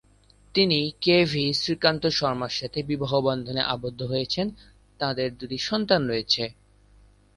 তিনি 0.55 0.79
K 1.01 1.17
V 1.25 1.45
Srikanth 1.53 2.03
শর্মার 2.11 2.53
সাথে 2.53 2.79
বিবাহবন্ধনে 2.83 3.61
আবদ্ধ 3.65 3.99
হয়েছেন, 4.03 4.47
তাঁদের 4.99 5.29
দুটি 5.37 5.57
সন্তান 5.69 6.01
রয়েছে। 6.07 6.43